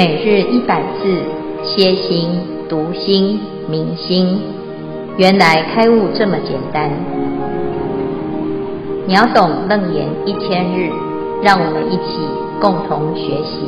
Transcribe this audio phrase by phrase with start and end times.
[0.00, 1.02] 每日一百字，
[1.62, 2.30] 歇心、
[2.70, 4.40] 读心、明心，
[5.18, 6.88] 原来开悟这么简单。
[9.06, 10.88] 秒懂楞严一千日，
[11.42, 12.16] 让我们一起
[12.62, 13.60] 共同学习。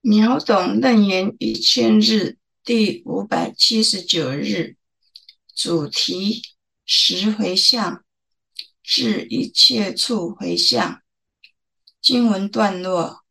[0.00, 4.74] 秒懂楞严一千日第五百七十九日，
[5.54, 6.42] 主题：
[6.84, 8.02] 十回向，
[8.82, 11.03] 至一切处回向。
[12.04, 13.22] 经文段落：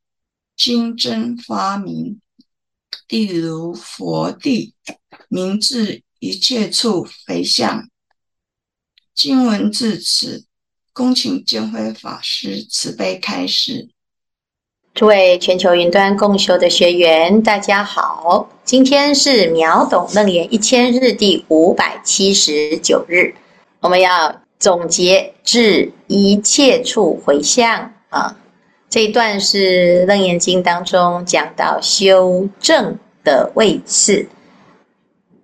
[0.57, 2.19] 经真发明，
[3.07, 4.73] 地如佛地，
[5.27, 7.87] 明至一切处回向。
[9.13, 10.45] 经文至此，
[10.91, 13.89] 恭请见辉法师慈悲开示。
[14.95, 23.35] 诸位全球云端共修的学员，大家好，今天是秒懂楞严一千日第五百七十九日，
[23.81, 28.39] 我们要总结至一切处回向啊。
[28.93, 34.27] 这一段是《楞严经》当中讲到修正的位次，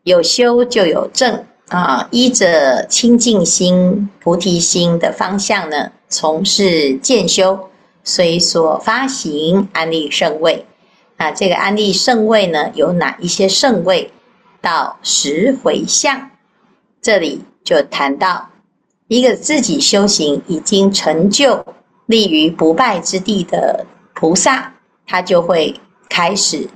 [0.04, 7.72] 有修就有正啊，依着清净心、菩提心的方向呢，从事渐修，
[8.04, 10.64] 随所发行安立圣位
[11.18, 11.32] 啊。
[11.32, 14.12] 这个安立圣位呢，有哪一些圣位？
[14.62, 16.30] 到十回向，
[17.02, 18.48] 这里就谈到
[19.08, 21.66] 一个自己修行已经成就。
[22.10, 24.74] 立于不败之地的菩萨，
[25.06, 25.80] 他就会
[26.10, 26.68] 开始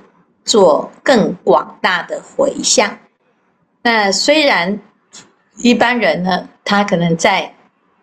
[0.44, 2.96] 做更广大的回向。
[3.82, 4.78] 那虽然
[5.56, 7.52] 一般人呢，他可能在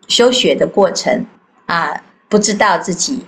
[0.08, 1.24] 修学的过程
[1.64, 3.24] 啊，不知道自己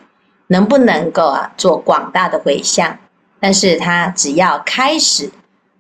[0.49, 2.99] 能不能够啊做广大的回向，
[3.41, 5.31] 但是他只要开始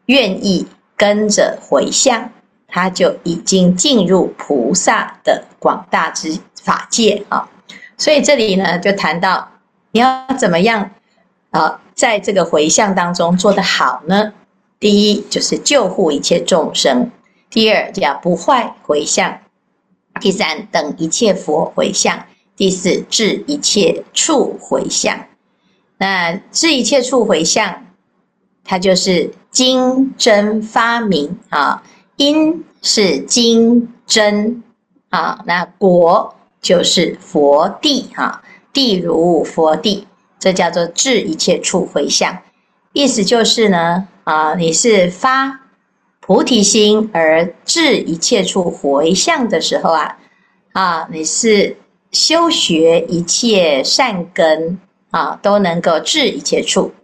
[0.06, 2.30] 愿意跟着回向，
[2.68, 7.46] 他就已经进入菩萨的广大之法界啊。
[7.96, 9.48] 所以这里呢，就谈到
[9.92, 10.90] 你要怎么样
[11.50, 14.32] 啊，在这个回向当中做得好呢？
[14.80, 17.10] 第一就是救护一切众生，
[17.48, 19.38] 第二叫不坏回向，
[20.20, 25.18] 第三等一切佛回向，第四至一切处回向。
[25.96, 27.86] 那至一切处回向，
[28.64, 31.82] 它就是经真发明啊，
[32.16, 34.62] 因是经真
[35.10, 36.34] 啊，那果。
[36.64, 38.42] 就是佛地哈，
[38.72, 40.06] 地如佛地，
[40.38, 42.38] 这叫做至一切处回向。
[42.94, 45.60] 意思就是呢，啊，你是发
[46.20, 50.16] 菩提心而至一切处回向的时候啊，
[50.72, 51.76] 啊，你是
[52.10, 54.78] 修学一切善根
[55.10, 56.94] 啊，都能够至一切处。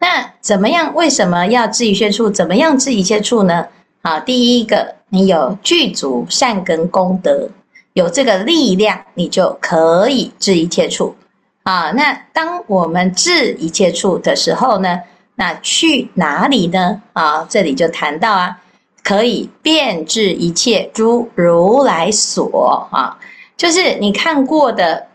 [0.00, 0.92] 那怎么样？
[0.92, 2.28] 为什么要至一切处？
[2.28, 3.68] 怎么样至一切处呢？
[4.02, 7.48] 啊，第一个，你有具足善根功德。
[7.94, 11.14] 有这个力量，你就可以治一切处
[11.62, 11.92] 啊。
[11.92, 15.00] 那当我们治一切处的时候呢，
[15.36, 17.00] 那去哪里呢？
[17.12, 18.58] 啊，这里就谈到啊，
[19.04, 23.16] 可以遍治一切诸如来所啊，
[23.56, 25.06] 就是你看过的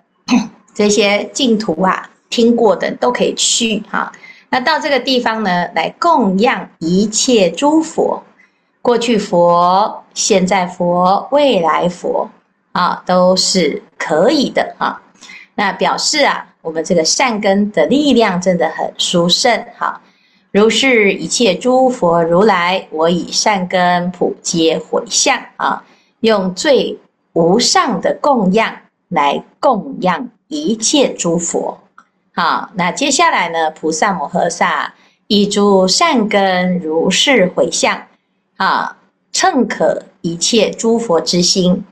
[0.74, 4.10] 这些净土啊，听过的都可以去哈。
[4.50, 8.24] 那到这个地方呢，来供养一切诸佛，
[8.82, 12.30] 过去佛、现在佛、未来佛。
[12.80, 15.02] 啊，都是可以的啊。
[15.56, 19.66] 那表示啊，我们这个善根的力量真的很殊胜。
[19.78, 20.02] 哈，
[20.54, 25.84] 如是一切诸佛如来，我以善根普皆回向啊，
[26.22, 26.98] 用最
[27.34, 28.74] 无上的供养
[29.10, 31.78] 来供养一切诸佛。
[32.34, 34.94] 好，那接下来呢，菩萨摩诃萨
[35.28, 38.04] 以诸善根如是回向
[38.56, 38.96] 啊，
[39.34, 41.84] 称可一切诸佛之心。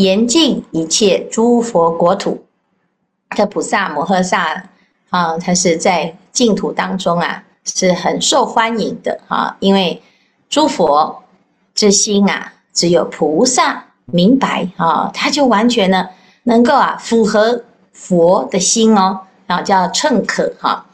[0.00, 2.42] 严净一切诸佛国土，
[3.36, 4.64] 这菩萨摩诃萨
[5.10, 9.54] 啊，他是在净土当中啊，是很受欢迎的啊。
[9.60, 10.02] 因为
[10.48, 11.22] 诸佛
[11.74, 16.08] 之心啊，只有菩萨明白啊，他就完全呢
[16.44, 17.62] 能够啊符合
[17.92, 20.86] 佛的心哦，啊叫称可哈。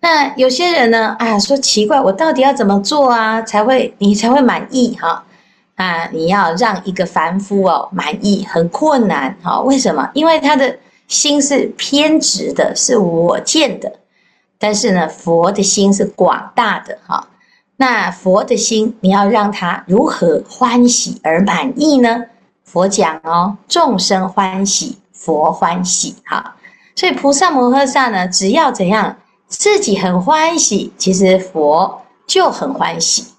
[0.00, 5.24] 那有些人呢啊说奇怪，我到底要怎么做啊，才会你才会满意哈？
[6.12, 9.60] 你要让一个凡夫哦满意很困难哈？
[9.60, 10.08] 为什么？
[10.14, 13.92] 因为他的心是偏执的，是我见的。
[14.58, 17.28] 但是呢，佛的心是广大的哈。
[17.76, 22.24] 那佛的心，你要让他如何欢喜而满意呢？
[22.64, 26.54] 佛讲哦，众生欢喜，佛欢喜哈。
[26.94, 29.16] 所以菩萨摩诃萨呢，只要怎样，
[29.48, 33.31] 自己很欢喜，其实佛就很欢喜。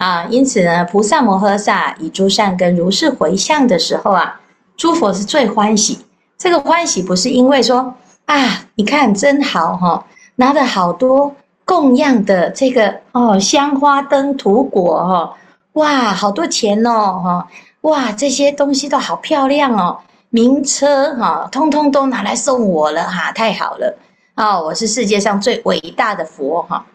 [0.00, 4.40] 啊，因此呢，菩萨摩诃萨以诸善根如是回向的时候啊，
[4.74, 5.98] 诸佛是最欢喜。
[6.38, 7.94] 这个欢喜不是因为说
[8.24, 10.06] 啊，你看真好哈、
[10.36, 11.36] 拿了好多
[11.66, 15.34] 供养的这个哦，香花灯土果哦，
[15.74, 17.48] 哇，好多钱哦哈，
[17.82, 19.98] 哇，这些东西都好漂亮哦，
[20.30, 23.94] 名车哈、通通都拿来送我了哈，太好了、
[24.36, 26.86] 哦，我是世界上最伟大的佛哈。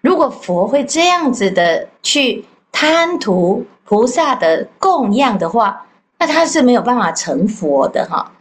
[0.00, 2.42] 如果佛会这样子的去
[2.76, 5.86] 贪图菩萨的供养的话，
[6.18, 8.32] 那他是没有办法成佛的哈。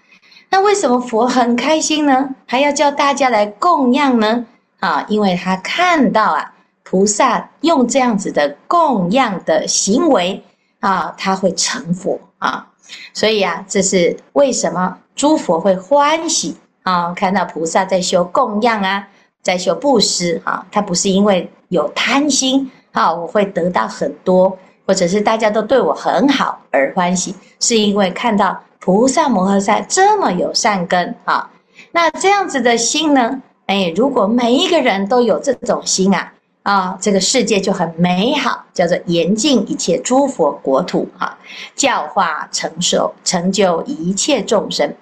[0.50, 2.31] 那为什么佛很开心呢？
[2.47, 4.44] 还要叫大家来供养呢？
[4.80, 6.51] 啊，因为他看到啊，
[6.81, 10.44] 菩萨用这样子的供养的行为
[10.80, 12.68] 啊，他会成佛啊。
[13.13, 17.13] 所以啊，这是为什么诸佛会欢喜啊？
[17.13, 19.07] 看到菩萨在修供养啊，
[19.44, 24.57] 在修布施啊，他不是因为有贪心啊，我会得到很多。
[24.86, 31.50] 或者是大家都对我很好而欢喜，是因为看到菩萨摩诃萨这么有善根啊，
[31.94, 33.42] 那这样子的心呢？
[33.68, 41.38] 哎，如果每一个人都有这种心啊，啊，这个世界就很美好，叫做严净一切诸佛国土啊，
[41.78, 44.94] 教化成熟成就一切众生。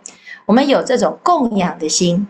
[0.45, 2.27] 我们有这种供养的心，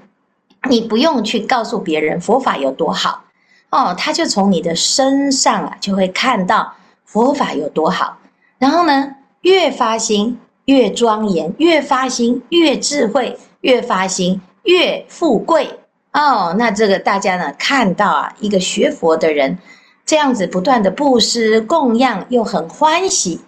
[0.69, 3.25] 你不用去告诉别人佛法有多好
[3.71, 6.73] 哦，他就从你的身上啊就会看到。
[7.03, 8.19] 佛法有多好，
[8.57, 15.77] 然后呢，越发心越庄严，越发心越智慧，越发心越富贵
[16.13, 16.56] 哦。
[16.57, 19.57] 那这个大家呢看到啊，一个学佛的人
[20.06, 23.41] 这样子不断的布施供养，又很欢喜、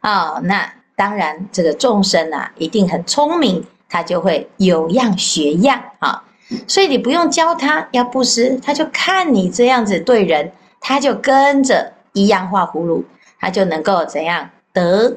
[0.00, 6.24] 哦，那当然这个众生啊一定很聪明，他就会有样学样啊、
[6.66, 11.92] 所以你不用教他要布施，他就看你这样子对人，他就跟着。
[12.12, 13.04] 一样画葫芦，
[13.38, 15.16] 他就能够怎样得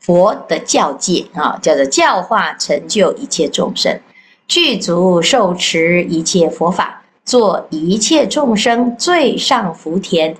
[0.00, 1.56] 佛的教诫啊？
[1.62, 4.00] 叫做教化成就一切众生，
[4.48, 10.36] 具足受持一切佛法，做一切众生最上福田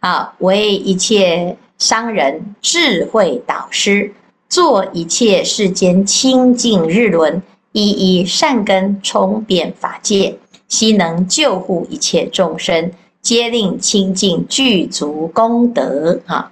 [0.00, 0.34] 啊！
[0.38, 4.12] 为一切商人智慧导师，
[4.48, 7.40] 做一切世间清净日轮，
[7.72, 10.36] 一一善根充遍法界，
[10.68, 12.90] 悉能救护一切众生。
[13.20, 16.50] 皆令清净具足功德哈，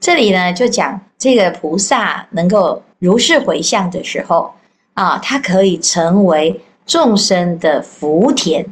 [0.00, 4.50] 这里呢就讲这个菩萨能够如是回向的时候
[4.94, 8.64] 啊，他可以成为众生的福田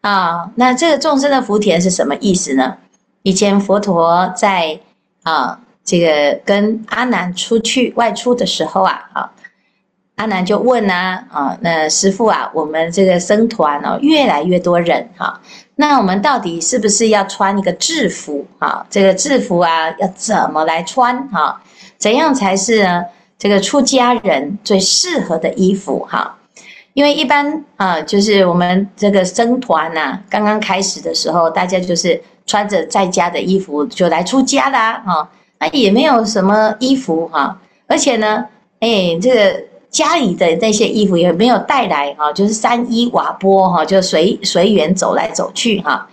[0.00, 0.50] 啊。
[0.56, 2.76] 那这个众生的福田是什么意思呢？
[3.22, 4.78] 以前佛陀在
[5.22, 9.32] 啊这个跟阿难出去外出的时候啊，啊
[10.18, 15.40] 阿难就问呐啊，那师父啊，我们这个僧团哦越来越多人哈。
[15.76, 18.84] 那我们到底是不是要穿一个制服啊？
[18.90, 21.62] 这个制服啊，要怎么来穿哈？
[21.98, 23.04] 怎样才是呢？
[23.38, 26.36] 这个出家人最适合的衣服哈？
[26.94, 35.30] 因为一般啊，就是我们这个僧团呐，刚刚开始的时候，大家就是穿着在家的衣服就来出家啦哈。
[35.60, 37.56] 那也没有什么衣服哈，
[37.86, 38.44] 而且呢，
[38.80, 39.67] 哎，这个。
[39.90, 46.08] 家里的那些衣服也没有带来哈，就是山衣瓦钵哈，就随随缘走来走去哈。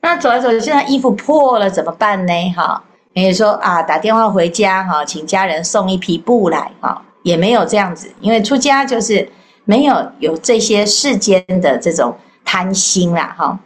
[0.00, 2.32] 那走来走去，现在衣服破了怎么办呢？
[2.54, 2.82] 哈，
[3.12, 9.26] 比如说啊，打电话回家哈，请家人送一匹布来哈，也没有这样子，因为出家就是
[9.64, 13.58] 没有有这些世间的这种贪心啦哈。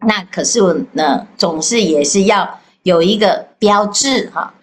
[0.00, 0.60] 那可是
[0.92, 2.48] 呢，总是也是要
[2.82, 4.54] 有一个标志哈。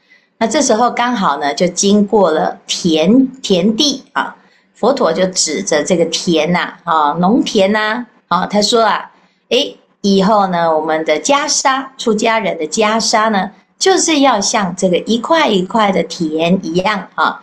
[0.44, 4.36] 那这时候刚好呢，就经过了田田地啊，
[4.74, 9.10] 佛陀就指着这个田呐，啊，农田呐，啊，他说啊，
[9.48, 17.42] 诶，以后呢，我们的袈裟，出家人的袈裟呢，就是要像这个一块一块的田一样啊，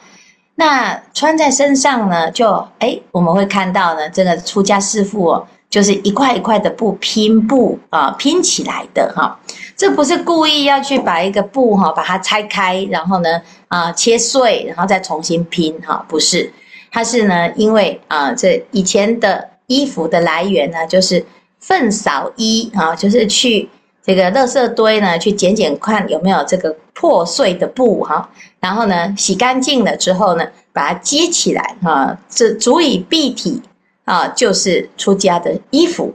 [0.57, 5.47] 那穿在身上呢，就诶，我们会看到呢，这个出家师父哦。
[5.71, 9.39] 就是一块一块的布拼布啊，拼起来的哈，
[9.77, 16.53] 这不是故意要去把一个布哈把它拆开，然后呢啊切碎，然后再重新拼哈，不是，
[16.91, 21.25] 它是呢因为啊这以前的衣服的来源呢就是
[21.61, 23.69] 粪扫衣啊，就是去
[24.03, 33.63] 这个垃圾堆呢去捡捡看有没有这个破碎的布哈，然后呢洗干净了之后呢把它接起来哈，这足以蔽体。
[34.11, 36.13] 啊，就是出家的衣服。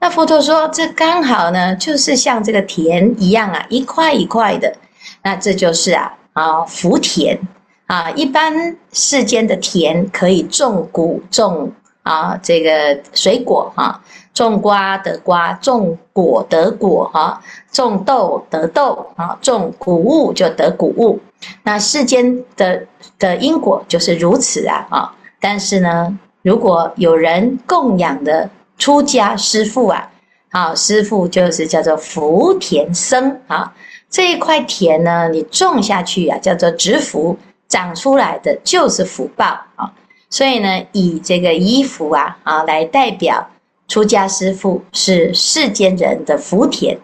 [0.00, 4.74] 那佛陀说，这刚好呢，就是像这个田一样啊，一块一块的。
[5.22, 7.38] 那这就是啊啊福田
[7.86, 8.10] 啊。
[8.16, 11.70] 一般世间的田可以种谷种
[12.02, 14.02] 啊这个水果哈、啊，
[14.34, 21.20] 种瓜得瓜，种果得果哈，种豆得豆啊，种谷物就得谷物。
[21.62, 22.84] 那世间的
[23.20, 25.14] 的因果就是如此啊啊。
[25.38, 26.18] 但是呢。
[26.42, 30.10] 如果有人供养的出家师父啊，
[30.50, 33.74] 啊，师父就是叫做福田僧啊。
[34.08, 37.36] 这一块田呢，你种下去啊，叫做植福，
[37.68, 39.92] 长出来的就是福报啊。
[40.28, 43.46] 所以呢，以这个衣服啊啊来代表
[43.86, 46.98] 出家师父是世间人的福田。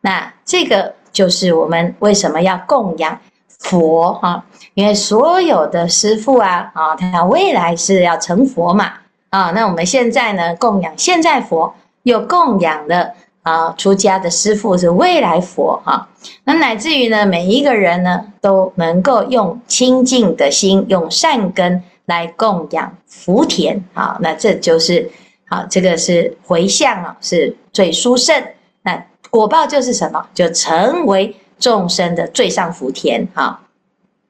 [0.00, 3.18] 那这个就是我们为什么要供养
[3.58, 4.44] 佛啊？
[4.74, 8.92] 因为所有的师父啊啊，他未来是要成佛嘛
[9.30, 9.50] 啊。
[9.50, 13.12] 那我们现在呢，供养现在佛，又供养了。
[13.42, 16.08] 啊，出家的师父是未来佛哈，
[16.42, 25.08] 那乃至于呢，每一个人呢都能够用清净的心，用善根来供养福田啊，那这就是
[25.48, 28.34] 好，这个是回向啊，是最殊胜。
[28.82, 30.26] 那果报就是什么？
[30.34, 33.60] 就成为众生的最上福田哈。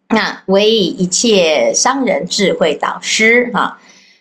[0.08, 3.78] 那为一切商人智慧导师哈，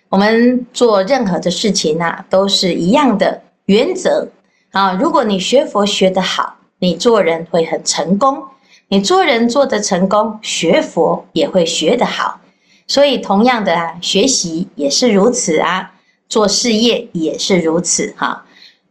[0.09, 4.27] 我们做任何的事情啊，都是一样的原则。
[4.71, 8.35] 啊，如果你学佛学得好，你做人会很成功；
[8.89, 12.41] 你做人做得成功，学佛也会学得好。
[12.87, 15.93] 所以，同样的啊，学习也是如此啊，
[16.27, 18.43] 做事业也是如此哈。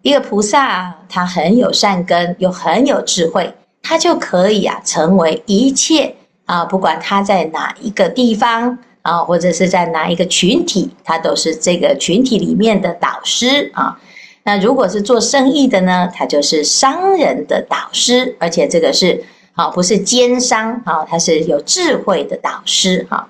[0.02, 3.52] 一个菩萨啊，他很有善根，又很有智慧，
[3.84, 14.00] 他就可以啊，成为一切啊，不管他在哪一个地方啊，或者是在哪一个群体，他都是这个群体里面的导师啊。
[14.44, 19.22] 那如果是做生意的呢，他就是商人的导师，而且这个是
[19.54, 23.28] 啊，不是奸商啊，他是有智慧的导师哈。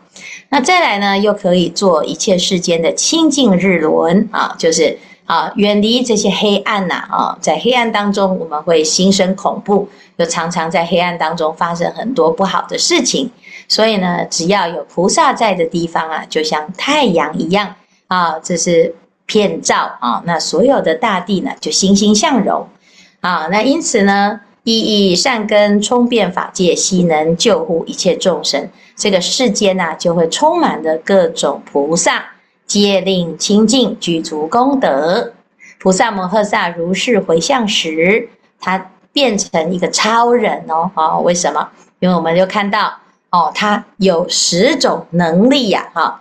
[0.51, 4.97] 那再来呢，又可以做一切世间的清净日轮啊，就是
[5.27, 13.31] 啊，远离这些黑暗呐啊，在黑暗当中我们会心生恐怖，又常常在黑暗当中发生很多不好的事情，
[13.69, 17.75] 所以呢，只要有菩萨在的地方啊，就像太阳一样
[18.09, 18.95] 啊，这是。
[19.27, 22.69] 遍照啊，那所有的大地呢，就欣欣向荣
[23.21, 23.49] 啊。
[23.51, 28.69] 那因此呢，一一善根充遍法界，悉能救护一切众生。
[28.95, 32.23] 这个世间呢，就会充满了各种菩萨，
[32.67, 35.33] 皆令清净，具足功德。
[35.79, 38.29] 菩萨摩诃萨如是回向时，
[38.59, 40.91] 他变成一个超人哦。
[40.95, 41.69] 啊，为什么？
[42.01, 42.99] 因为我们就看到
[43.31, 46.21] 哦，他有十种能力呀，哈。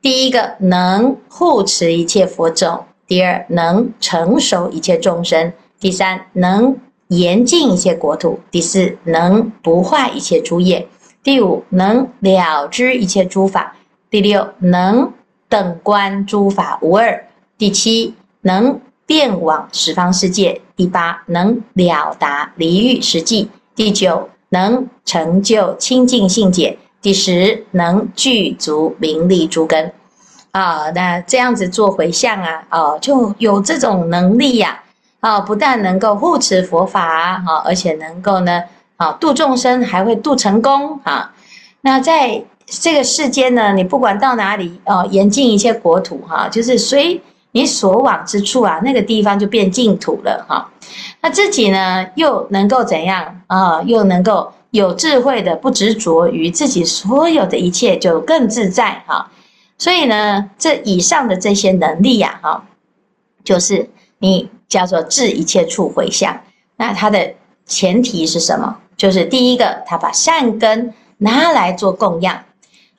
[0.00, 6.78] 第一个能护持一切佛种，第二能成熟一切众生，第三能
[7.08, 10.88] 严净一切国土，第四能不坏一切诸业，
[11.22, 13.76] 第五能了知一切诸法，
[14.08, 15.12] 第六能
[15.50, 17.26] 等观诸法无二，
[17.58, 26.78] 第七能遍往十方世界，第八能了达离欲实际，第九能成就清净信解。
[27.02, 29.92] 第十，能具足名利诸根
[30.52, 34.82] 啊，那这样子做回向啊，哦，就有这种能力呀，
[35.20, 38.62] 啊，不但能够护持佛法啊，而且能够呢，
[38.96, 41.32] 啊，度众生还会度成功啊。
[41.80, 47.20] 那在这个世间呢，你不管到哪里，哦，严净一切国土哈，就是随
[47.52, 50.70] 你所往之处啊，那个地方就变净土了哈。
[51.20, 53.82] 那自己呢，又能够怎样啊？
[53.82, 54.52] 又能够。
[54.72, 59.28] 有智慧的，不执着于自己所有的一切，就更自在哈。
[59.76, 62.64] 所以呢，这以上的这些能力呀，哈，
[63.42, 66.40] 就是你叫做治一切处回向。
[66.76, 67.34] 那它的
[67.66, 68.76] 前提是什么？
[68.96, 72.40] 就是第一个，他把善根拿来做供养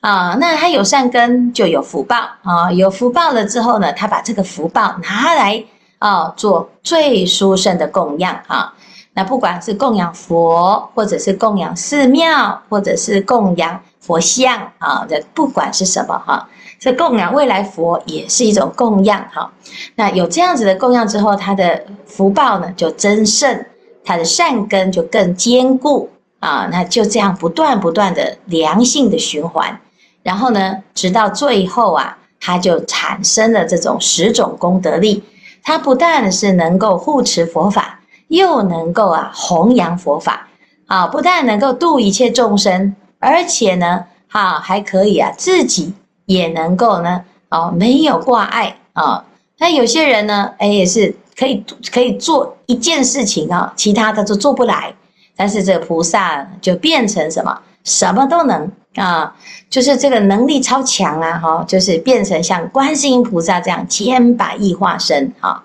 [0.02, 0.36] 啊。
[0.38, 2.70] 那他有善根，就有福报啊。
[2.70, 5.64] 有福报了之后呢，他把这个福报拿来
[5.98, 8.74] 啊，做最殊胜的供养啊。
[9.14, 16.48] 那不管是供养佛，或者是供养寺庙，或者是供养佛像啊，这不管是什么哈，
[16.80, 19.52] 这供养未来佛也是一种供养哈。
[19.96, 23.66] 那有这样子的供养之后，他的福报呢就增盛，
[24.02, 26.08] 他的善根就更坚固
[26.40, 26.66] 啊。
[26.72, 29.78] 那就这样不断不断的良性的循环，
[30.22, 35.22] 然后呢，直到最后啊，他就产生了这种十种功德力。
[35.62, 37.98] 他不但是能够护持佛法。
[38.28, 40.48] 又能够啊弘扬佛法
[40.86, 45.92] 啊，不但能够度一切众生，而且呢，哈还可以啊自己
[46.24, 49.22] 也能够呢，哦没有挂碍啊。
[49.58, 51.62] 那有些人呢，哎也是可以
[51.92, 54.94] 可以做一件事情啊，其他的都做不来。
[55.36, 59.34] 但是这个菩萨就变成什么，什么都能啊，
[59.70, 65.62] 就是这个能力超强啊，哈，就是变成像观世音菩萨这样千百亿化身啊。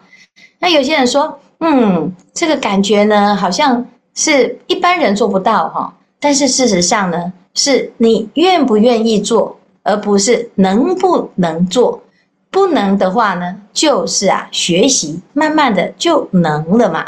[0.59, 1.39] 那有些人说。
[1.59, 5.91] 嗯，这个感觉呢，好像是一般人做不到哈。
[6.19, 12.03] 但是事实上呢，是你愿不愿意做，而不是能不能做。
[12.51, 17.03] 不能的话呢，就是啊，学习慢慢的就能了嘛。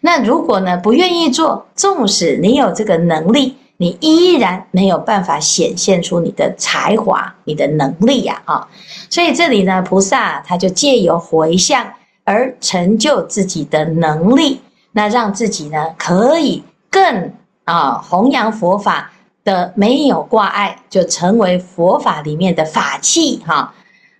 [0.00, 8.68] 那如果呢，不愿意做，纵使你有这个能力，你依然没有办法显现出你的才华、你的能力呀，啊。
[9.10, 11.86] 所以这里呢，菩萨他就借由回向
[12.24, 14.60] 而成就自己的能力，
[14.92, 17.32] 那让自己呢可以更
[17.64, 19.12] 啊弘扬佛法
[19.44, 23.72] 的没有挂碍，就成为佛法里面的法器哈。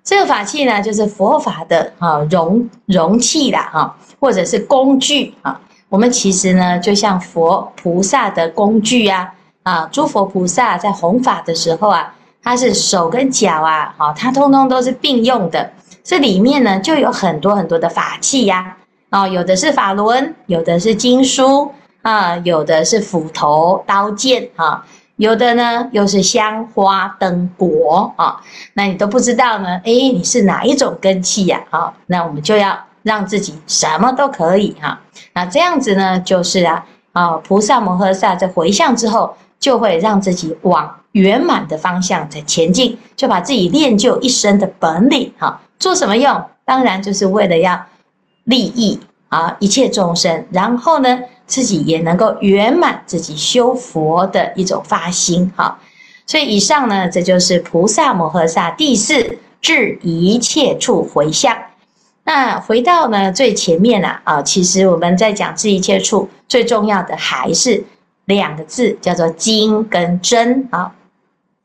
[0.04, 5.60] 这个法器呢，就是佛法的啊容容器啦哈，或者是工具啊。
[5.88, 9.32] 我们其实呢，就像佛菩萨的工具啊
[9.66, 12.12] 啊，诸佛菩萨在弘法的时候啊。
[12.48, 15.68] 它是手跟脚啊，好，它通通都是并用的。
[16.04, 18.76] 这里面呢，就有很多很多的法器呀，
[19.10, 28.40] 哦，有的是法轮，有的是经书啊，有的是斧头、刀剑啊，有的呢又是香花灯果啊。
[28.74, 31.60] 那你都不知道呢，哎，你是哪一种根器呀？
[31.70, 35.00] 啊，那我们就要让自己什么都可以哈。
[35.32, 41.00] 那这样子呢，就是啊，啊，菩萨摩诃萨在回向之后，就会让自己往。
[41.12, 45.32] 圆满的方向在前进，就把自己练就一身的本领。
[45.38, 46.44] 哈，做什么用？
[46.66, 47.86] 当然就是为了要
[48.44, 55.50] 利益啊一切众生，然后呢，自己也能够圆满自己修佛的一种发心。
[55.56, 55.78] 哈，
[56.26, 61.56] 所以以上呢，这就是菩萨摩诃萨第四至一切处回向。
[62.24, 67.82] 那回到呢最前面啊，啊，其实我们在讲至一切处，最重要的还是
[68.26, 70.94] 两个字，叫做精跟真啊。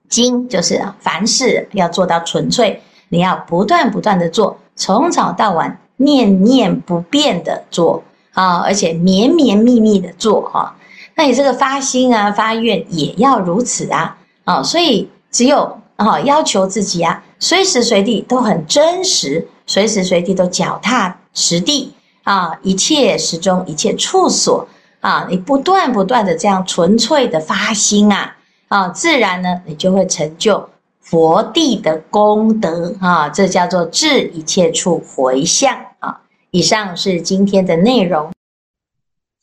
[0.09, 8.03] 精就是凡事要做到纯粹，你要不断不断的做，从早到晚念念不变的做
[8.33, 10.75] 啊，而且绵绵密密的做哈。
[11.15, 21.93] 那你这个发心啊、发愿也要如此啊啊，所以只有啊要求自己啊，随时随地都很真实，随时随地都脚踏实地
[22.23, 24.67] 啊，一切时中一切处所
[25.01, 28.37] 啊，你不断不断的这样纯粹的发心啊。
[28.69, 30.69] 啊，自然呢，你就会成就
[31.01, 36.21] 佛地的功德啊，这叫做至一切处回向啊。
[36.51, 38.31] 以上是今天的内容。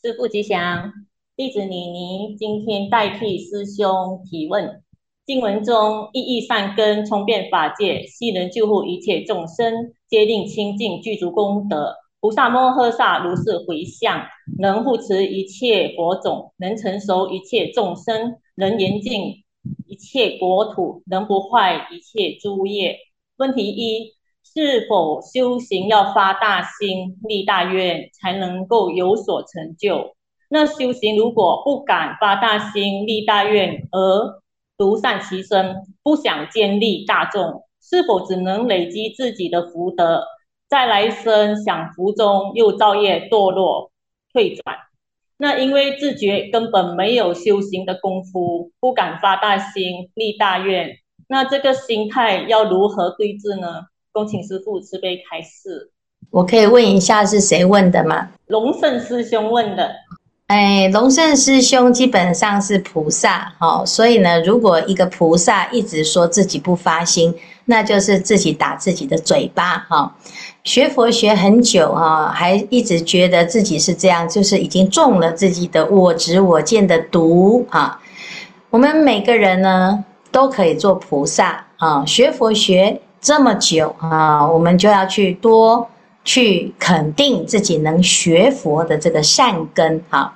[0.02, 0.92] 师父吉祥，
[1.36, 4.80] 弟子妮妮今天代替师兄提问。
[5.26, 11.96] 经文中，意意善根，充遍法界，悉能救护一切众生，皆令清净具足功德。
[12.20, 14.26] 菩萨摩诃萨如是回向，
[14.58, 18.36] 能护持一切佛种，能成熟一切众生。
[18.60, 19.44] 能严净
[19.86, 22.96] 一切国土，能不坏一切诸业。
[23.36, 30.16] 问题一：是否修行要发大心、立大愿，才能够有所成就？
[30.48, 34.42] 那修行如果不敢发大心、立大愿，而
[34.76, 40.24] 独善其身，不想建立大众，是否只能累积自己的福德，
[40.68, 43.90] 在来生享福中又造业堕落
[44.32, 44.76] 退转？
[45.38, 53.86] 那因为自觉根本没有修行的功夫，不敢发大心、立大愿，那这个心态要如何对治呢？
[54.10, 55.92] 恭请师父慈悲开示。
[56.30, 58.30] 我可以问一下是谁问的吗？
[58.48, 59.94] 龙胜师兄问的。
[60.48, 67.34] 哎，龙胜师兄基本上是菩萨，哈，所以呢，如果一个菩萨一直说自己不发心，
[67.70, 70.14] 那就是自己打自己的嘴巴，哈。
[70.64, 78.00] 学佛学很久啊，还一直觉得自己是这样，就是已经中了自己的我执我见的毒啊。
[78.70, 82.04] 我们每个人呢都可以做菩萨啊。
[82.06, 85.86] 学佛学这么久啊，我们就要去多
[86.24, 90.34] 去肯定自己能学佛的这个善根啊。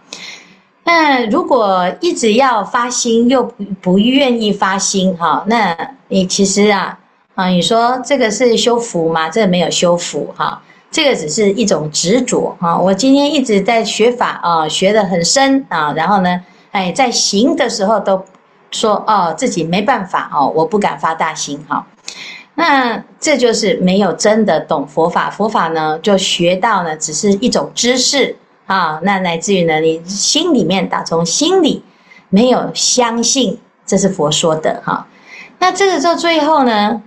[0.85, 5.75] 那如果一直要发心又不不愿意发心哈，那
[6.09, 6.99] 你其实啊。
[7.35, 9.31] 啊，你说这个是修福吗？
[9.31, 12.79] 这个没有修福哈，这个只是一种执着哈。
[12.79, 16.43] 我今天一直在学法啊，学得很深啊，然后呢，
[16.73, 18.23] 哎，在行的时候都
[18.71, 21.87] 说哦，自己没办法哦，我不敢发大心哈。
[22.55, 31.83] 那这就是没有真的懂佛法，佛法呢就学到呢只是一种知识啊，那来自于呢你心里面打从心里
[32.29, 35.07] 没有相信这是佛说的哈。
[35.61, 37.01] 那这个到最后呢？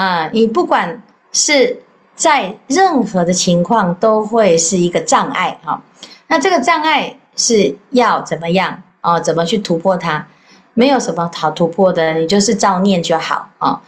[0.00, 1.78] 啊，你不管是
[2.14, 5.78] 在任何的情况，都会是一个障碍哈。
[6.26, 9.20] 那这个障碍是要怎么样哦？
[9.20, 10.26] 怎么去突破它？
[10.72, 13.78] 没有什么好突破的，你就是照念就好啊。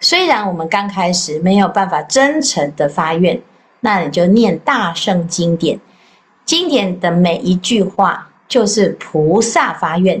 [0.00, 3.40] 虽然我们刚开始没有办法真诚的发愿，
[3.80, 5.80] 那你就念大圣经典，
[6.44, 10.20] 经典的每一句话就是菩萨发愿。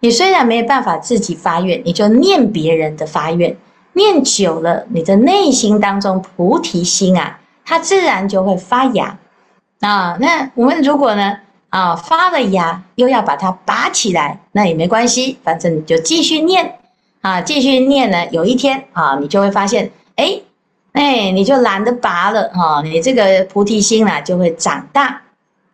[0.00, 3.56] 你虽然没有办法自己发愿，你就念别人的发愿。
[3.94, 9.18] 念久了，你的内心当中菩提心啊，它自然就会发芽
[9.80, 10.16] 啊。
[10.20, 11.38] 那我们如果呢
[11.70, 16.78] 啊发了芽，又要把它拔起来，那也没关系，反正你就继续念
[17.22, 20.40] 啊，继续念呢，有一天啊，你就会发现，哎
[20.92, 25.22] 哎，你就懒得拔了哈，你这个菩提心啊就会长大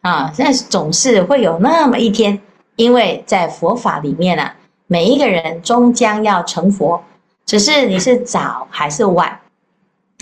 [0.03, 0.33] 啊。
[0.39, 2.41] 但是总是会有那么一天，
[2.77, 4.55] 因为在佛法里面啊。
[4.93, 7.01] 每一个人终将要成佛，
[7.51, 9.41] 只是你是早还是晚。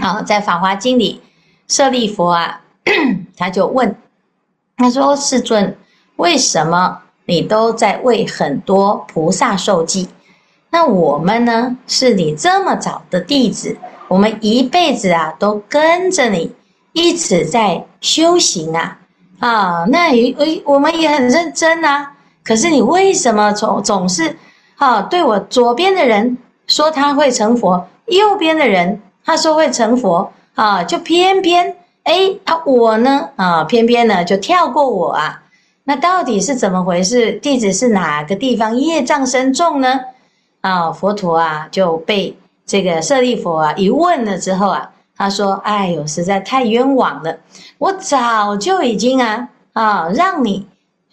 [0.02, 1.20] 好，在《法华经》里，
[1.66, 2.62] 舍利弗啊，
[3.36, 3.94] 他就问，
[4.78, 5.76] 他说：“世尊，
[6.16, 10.08] 为什么你都在为很多菩萨受记？
[10.70, 11.76] 那我们呢？
[11.86, 13.76] 是你这么早的弟子，
[14.08, 16.50] 我们一辈子啊都跟着你，
[16.94, 18.98] 一直在修行啊
[19.38, 22.10] 啊，那也我们也很认真啊。
[22.42, 24.34] 可是你为什么总总是？”
[24.78, 35.42] 啊，对我左边的人说他会成佛，右边的人他说会成佛，啊，就偏偏哎啊我呢啊偏偏呢就跳过我啊，
[35.84, 37.32] 那到底是怎么回事？
[37.32, 39.98] 弟子是哪个地方业障深重呢？
[40.60, 47.38] 啊，佛陀啊就被这个舍利弗啊一问了之后啊，他说：哎呦，实在太冤枉了，
[47.78, 50.66] 我早就已经啊啊让你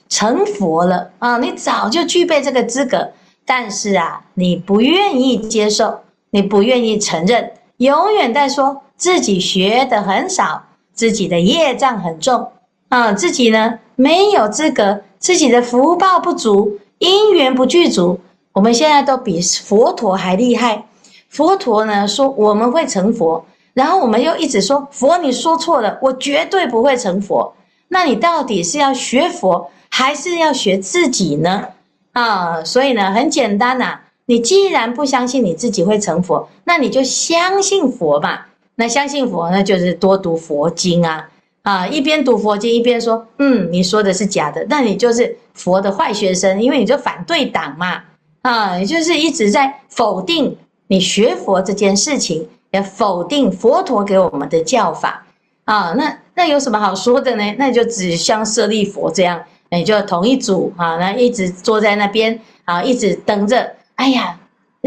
[0.10, 3.12] 成佛了啊，你早就具备这个资格。
[3.46, 6.00] 但是啊，你不愿意接受，
[6.32, 12.52] 你不愿意承认，永远在说自己学的很少，自己的业障很重
[12.90, 18.20] 啊，自己呢没有资格，自己的福报不足，因缘不具足。
[18.54, 20.86] 我们现在都比佛陀还厉害。
[21.30, 27.54] 佛陀呢说我们会成佛，然后我们又一直说佛你说错了，我绝对不会成佛。
[27.90, 31.68] 那你到底是要学佛，还是要学自己呢？
[32.16, 38.48] 啊，所以呢，很简单呐、你既然不相信你自己会成佛，那你就相信佛吧。
[38.76, 41.28] 那相信佛，那就是多读佛经啊。
[41.64, 48.02] 啊，一边读佛经一边说，嗯，你说的是假的，那你就是佛的坏学生，因为你就反对党嘛。
[48.44, 55.26] 啊，也就是一直在否定你学佛这件事情，也否定佛陀给我们的教法。
[55.66, 57.56] 啊，那那有什么好说的呢？
[57.58, 59.44] 那就只像舍利佛这样。
[59.72, 63.74] 你就同一组啊，那一直坐在那边啊，一直等着。
[63.96, 64.38] 哎呀，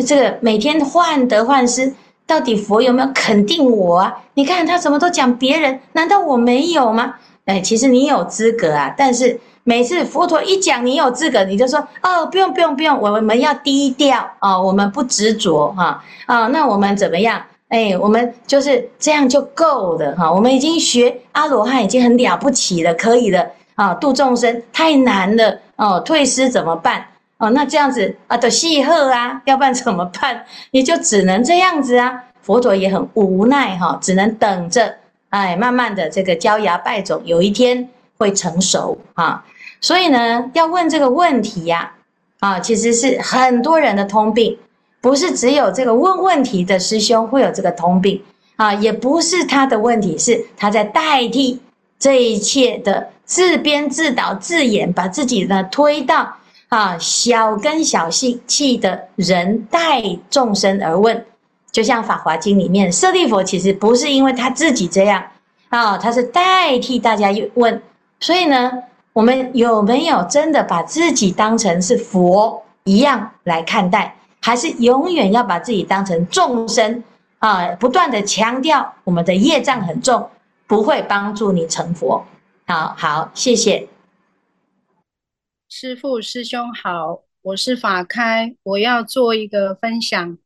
[0.07, 1.93] 这个每天患得患失，
[2.27, 4.23] 到底佛有没有肯定我啊？
[4.35, 7.15] 你看他怎么都讲别人，难道我没有吗？
[7.47, 17.43] 哎，其实你有资格啊，但是每次佛陀一讲你有资格，你就说哦，不用不用不用，我们要低调啊，我们不执着哈啊，那我们怎么样？
[17.69, 23.47] 哎，我们就是这样就够了哈，我们已经学阿罗汉已经很了不起了，可以了。
[23.79, 27.07] 啊，度众生太难了哦，退失怎么办？
[27.37, 30.45] 哦，那这样子啊，得细喝啊，要不然怎么办？
[30.73, 32.25] 你就只能这样子啊。
[32.43, 34.97] 佛陀也很无奈哈，只能等着，
[35.29, 39.45] 哎，慢慢的这个焦芽败种，有一天会成熟啊。
[39.81, 41.93] 所以呢，要问这个问题呀，
[42.41, 44.59] 啊，其实是很多人的通病，
[45.01, 48.21] 不是只有这个问问题的师兄会有这个通病
[48.57, 51.61] 啊，也不是他的问题，是他在代替
[51.97, 53.11] 这一切的。
[53.29, 56.35] 自编自导自演，把自己呢推到
[56.71, 61.27] 啊小根小细气的人代众生而问，
[61.71, 65.23] 就像《法华经》里面，舍利弗其实不是因为他自己这样
[65.69, 67.81] 啊，他是代替大家问。
[68.19, 68.73] 所以呢，
[69.13, 77.05] 我们有没有真的把自己当成是佛一样来看待，还是永远要把自己当成众生
[77.41, 77.67] 啊？
[77.79, 80.27] 不断的强调我们的业障很重，
[80.67, 82.25] 不会帮助你成佛。
[82.71, 83.89] 好好，谢谢
[85.71, 90.37] 师傅师兄好，我是法开，我要做一个分享。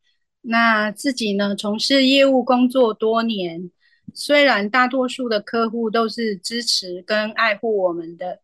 [0.43, 3.73] 那自己呢，从事业务工作多年，
[4.15, 8.39] 虽然大多数的客户都是支持跟爱护我们的，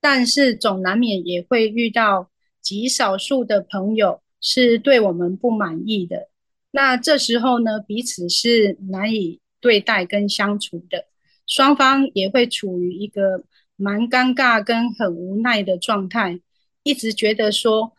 [0.00, 2.30] 但是总难免也会遇到
[2.62, 6.30] 极少数的朋友是对我们不满意的。
[6.70, 11.07] 那这时候呢，彼此是难以对待跟相处的。
[11.48, 13.42] 双方也会处于一个
[13.74, 16.38] 蛮尴尬跟很无奈的状态，
[16.82, 17.94] 一直觉得说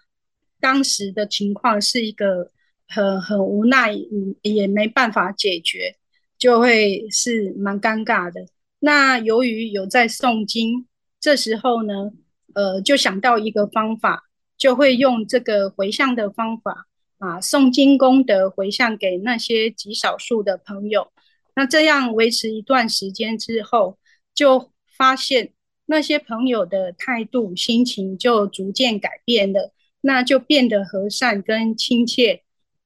[0.61, 2.51] 当时的情况是一个
[2.87, 5.95] 很很无奈，嗯，也没办法解决，
[6.37, 8.45] 就会是蛮尴尬的。
[8.79, 10.85] 那由于有在诵经，
[11.19, 12.11] 这时候呢，
[12.53, 21.11] 呃，就想到一个方法，就会用这个回向的方法啊，诵经功德回向给那些极少数的朋友。
[21.59, 23.97] 那这样维持一段时间之后，
[24.33, 25.51] 就发现
[25.87, 32.43] 那些朋友的态度、心情就逐渐改变了，那就变得和善跟亲切。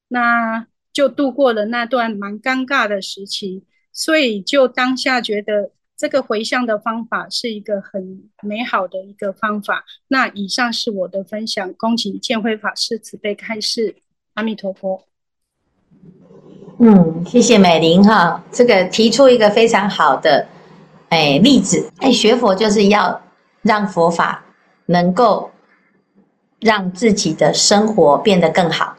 [0.07, 9.85] 那就度过了那段蛮尴尬的时期，所以就当下觉得这个回向的方法是一个很美好的一个方法。
[10.07, 13.97] 那以上是我的分享，恭请建辉法师慈悲开示，
[14.33, 15.05] 阿弥陀佛。
[16.85, 20.45] 嗯，谢谢美玲哈，这个提出一个非常好的
[21.07, 23.21] 哎例子，哎学佛就是要
[23.61, 24.43] 让佛法
[24.87, 25.49] 能够
[26.59, 28.97] 让自己的生活变得更好。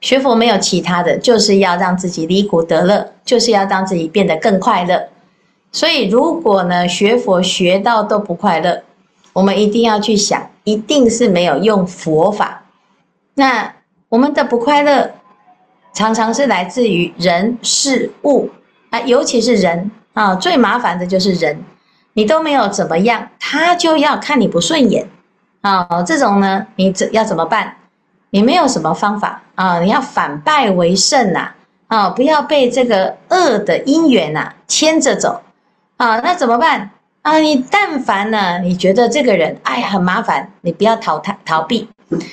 [0.00, 5.08] 学佛没有其他的，就是要让自己离苦得乐，就是要让自己变得更快乐。
[5.72, 8.82] 所以如果呢学佛学到都不快乐，
[9.34, 12.62] 我们一定要去想，一定是没有用佛法。
[13.34, 13.74] 那
[14.08, 15.10] 我们的不快乐。
[15.92, 18.48] 常常是来自于人事物
[18.90, 21.62] 啊，尤其是人啊，最麻烦的就是人，
[22.14, 25.08] 你都没有怎么样，他就要看你不顺眼
[25.62, 26.02] 啊。
[26.06, 27.76] 这种呢，你怎要怎么办？
[28.30, 31.50] 你没有什么方法啊，你要反败为胜呐
[31.88, 35.42] 啊，不要被这个恶的因缘呐牵着走
[35.96, 36.20] 啊。
[36.20, 36.90] 那怎么办
[37.22, 37.38] 啊？
[37.38, 41.88] 你但凡呢，你觉得这个人哎很麻烦，你不要逃他逃避，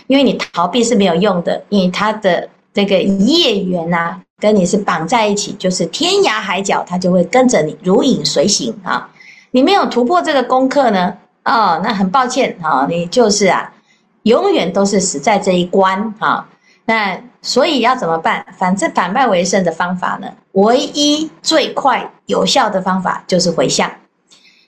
[0.05, 2.47] 因为你逃避是没有用的，因为他的。
[2.77, 9.09] 这个业缘啊，跟你是绑在一起，就是天涯海角，它就会跟着你如影随形啊。
[9.49, 13.73] 你没有突破这个功课呢，哦，那很抱歉啊，你就是啊，
[14.21, 16.47] 永远都是死在这一关啊。
[16.85, 18.45] 那所以要怎么办？
[18.59, 23.91] 反正反败为胜的方法呢，唯一最快有效的方法就是回向。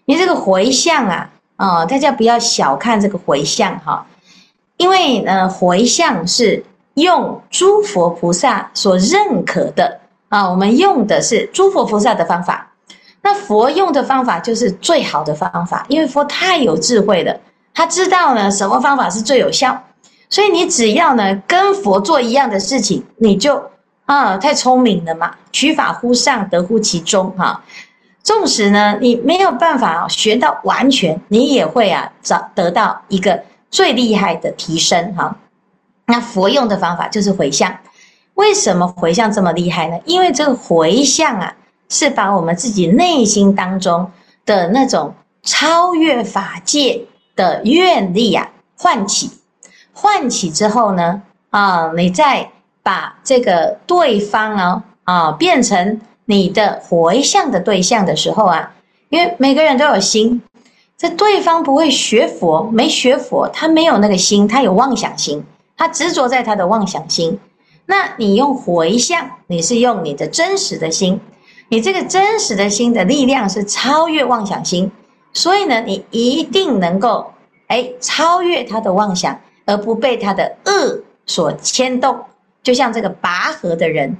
[0.05, 4.07] 你这个回向啊，哦，大家不要小看这个回向哈，
[4.77, 6.65] 因为呢，回向是。
[6.99, 12.71] 用诸佛菩萨所认可的啊，我们用的是诸佛菩萨的方法。
[13.21, 17.37] 那佛用的方法就是最好的方法，因为佛太有智慧了，
[17.73, 19.83] 他知道呢什么方法是最有效。
[20.29, 23.61] 所以你只要呢跟佛做一样的事情，你就
[24.05, 27.61] 啊太聪明了嘛，取法乎上，得乎其中哈。
[28.23, 35.35] 纵使呢你没有办法学到完全，你也会啊找得到一个最厉害的提升哈。
[36.09, 37.71] 那佛用的方法就是回向，
[38.33, 39.99] 为什么回向这么厉害呢？
[40.05, 41.55] 因为这个回向啊，
[41.87, 44.11] 是把我们自己内心当中
[44.43, 49.29] 的那种超越法界的愿力啊唤起，
[49.93, 52.49] 唤起之后呢，啊，你再
[52.81, 58.71] 把这个对方啊啊变成你的回向的对象的时候啊，
[59.09, 60.41] 因为每个人都有心，
[60.97, 65.45] 这对方不会学佛，没学佛，他没有那个心，他有妄想心。
[65.79, 67.39] 他执着在他的妄想心，
[67.85, 71.21] 那你用回向，你是用你的真实的心，
[71.69, 74.91] 你这个真实的心的力量是超越妄想心，
[75.31, 77.31] 所以呢，你一定能够
[77.67, 82.19] 哎超越他的妄想，而不被他的恶所牵动。
[82.61, 84.17] 就像这个拔河的人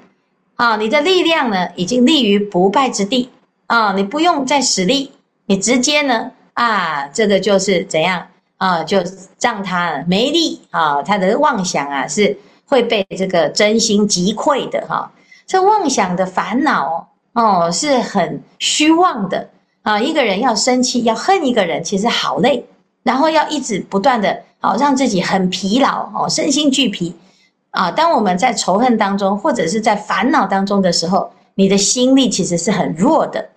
[0.56, 3.30] 啊，你的力量呢已经立于不败之地
[3.68, 5.12] 啊，你不用再使力，
[5.46, 8.28] 你直接呢啊，这个就是怎样？
[8.60, 9.00] 啊，就
[9.42, 15.10] 让他没力啊，他的妄想啊是会被这个真心击溃的哈。
[15.48, 19.50] 这妄想的烦恼哦，是很虚妄的
[19.82, 19.98] 啊。
[20.00, 22.64] 一个人要生气，要恨一个人，其实好累，
[23.02, 27.16] 然后要一直不断的啊，让自己很疲劳哦，身心俱疲
[27.72, 27.90] 啊。
[27.90, 33.50] 当我们在仇恨当中，或者是在烦恼当中的时候，你的心力其实是很弱的。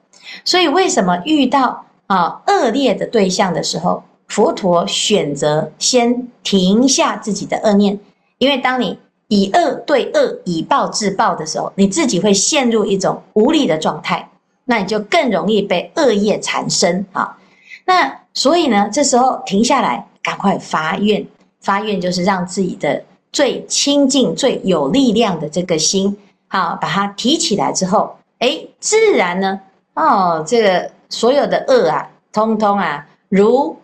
[0.45, 8.01] 所以为什么遇到啊恶劣的对象的时候，佛陀选择先停下自己的恶念，
[8.39, 14.27] 因为当你以恶对恶、以暴制暴的时候，你自己会陷入一种无力的状态，
[14.65, 17.37] 那你就更容易被恶业缠身啊。
[17.85, 21.27] 那所以呢，这时候停下来，赶快发愿，
[21.61, 26.17] 发愿就是让自己的最清净、最有力量的这个心，
[26.49, 29.61] 好，把它提起来之后，诶，自然呢，
[29.93, 33.77] 哦，这个所有的恶啊，通通啊，如。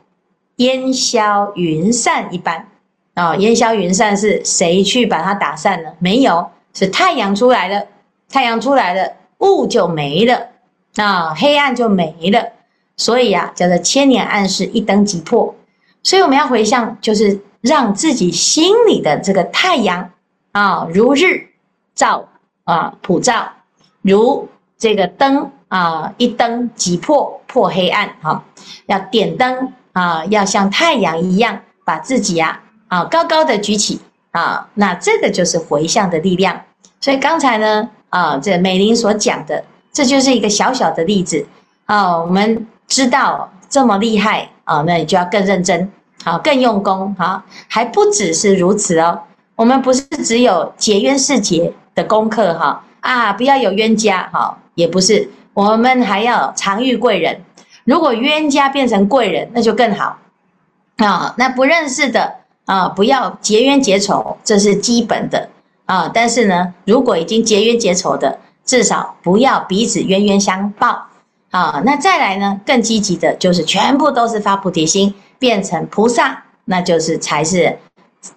[0.59, 2.69] 烟消云散一般
[3.15, 5.91] 啊，烟消云散是谁去把它打散呢？
[5.99, 7.85] 没有，是太阳出来了，
[8.29, 10.49] 太阳出来了，雾就没了，
[10.97, 12.45] 啊，黑暗就没了。
[12.97, 15.55] 所以啊，叫做千年暗室一灯即破。
[16.03, 20.11] 所以我们要回向，就是让自己心里的这个太阳
[20.53, 21.49] 啊，如日
[21.95, 22.29] 照
[22.65, 23.49] 啊，普照，
[24.03, 28.13] 如这个灯啊，一灯即破，破黑暗。
[28.21, 28.45] 哈，
[28.87, 29.73] 要点灯。
[29.99, 36.63] 啊，要像太阳一样把自己啊，啊高高的举起啊，那这个就是回向的力量。
[37.01, 41.45] 所以刚才呢啊，这美玲所讲的，这就是一个小小的例子
[41.87, 42.17] 啊。
[42.17, 45.91] 我们知道这么厉害啊，那你就要更认真，
[46.23, 47.45] 好、啊，更用功啊。
[47.67, 49.19] 还不只是如此哦，
[49.57, 57.41] 我们不是只有结冤释结的功课哈啊，不要有冤家哈，也不是，我们还要常遇贵人。
[57.89, 60.19] 如果冤家变成贵人，那就更好
[60.99, 61.35] 啊。
[61.39, 62.35] 那不认识的
[62.67, 65.49] 啊，不要结冤结仇，这是基本的
[65.87, 66.11] 啊。
[66.13, 71.07] 但是呢，如果已经结冤结仇的，至少不要彼此冤冤相报
[71.51, 71.81] 啊。
[71.87, 77.79] 那再来呢，更积极的就是全部都是发菩提心，变成菩萨，那就是才是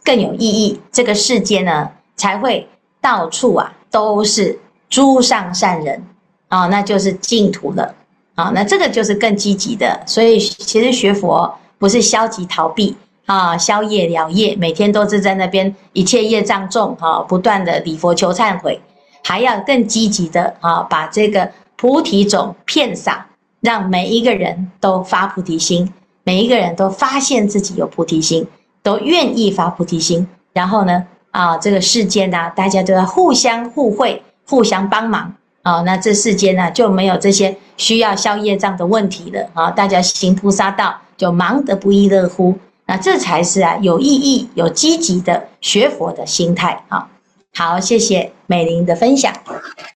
[0.01, 0.79] 更有意义。
[0.93, 2.65] 这个世界呢，才会
[3.01, 4.57] 到处啊都是
[4.89, 6.01] 诸上善人
[6.47, 7.93] 啊，那就是净土了
[8.41, 8.51] 啊。
[8.55, 10.01] 那这个就是更积极的。
[10.05, 18.81] 所以其实学佛不是消极逃避啊，消业了业，每天都是在那边一切业障重啊，不断的礼佛求忏悔。
[19.23, 23.27] 还要更积极的啊，把这个菩提种遍洒，
[23.61, 28.47] 让每一个人都发菩提心，每一个人都发现自己有菩提心，
[28.81, 30.27] 都愿意发菩提心。
[30.53, 35.83] 然后呢，啊，这个世间呢，大家都要互相互惠，互相帮忙哦。
[35.85, 39.71] 那这世间呢，就没有这些需要消业障的问题了啊。
[39.71, 42.57] 大家行菩萨道，就忙得不亦乐乎。
[42.85, 47.09] 那这才是啊，有意义、有积极的学佛的心态啊。
[47.53, 49.33] 好，谢谢美玲的分享。